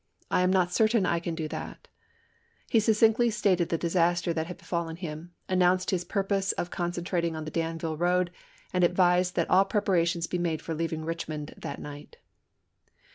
I 0.31 0.41
am 0.41 0.49
not 0.49 0.73
certain 0.73 1.05
I 1.05 1.19
can 1.19 1.33
Me2Jolr8 1.35 1.37
do 1.37 1.47
that." 1.49 1.87
He 2.67 2.79
succinctly 2.79 3.29
stated 3.29 3.69
the 3.69 3.77
disaster 3.77 4.33
that 4.33 4.45
Vegi!6' 4.47 4.47
had 4.47 4.57
befallen 4.57 4.95
him, 4.95 5.33
announced 5.47 5.91
his 5.91 6.03
purpose 6.05 6.53
of 6.53 6.71
concen 6.71 7.03
trating 7.03 7.35
on 7.37 7.45
the 7.45 7.51
Danville 7.51 7.97
road, 7.97 8.31
and 8.73 8.83
advised 8.83 9.35
that 9.35 9.47
all 9.47 9.65
preparations 9.65 10.25
be 10.25 10.39
made 10.39 10.59
for 10.63 10.73
leaving 10.73 11.01
Eichmond 11.01 11.53
that 11.55 11.77
api. 11.77 11.77
2, 11.77 11.77
1865 11.77 11.79
night. 11.79 12.17